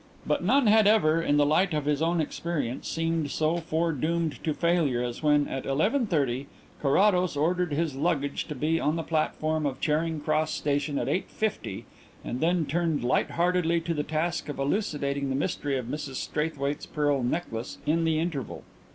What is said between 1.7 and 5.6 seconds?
of his own experience, seemed so foredoomed to failure as when,